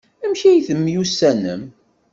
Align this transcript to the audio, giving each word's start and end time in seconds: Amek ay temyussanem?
Amek 0.25 0.41
ay 0.49 0.63
temyussanem? 0.67 1.61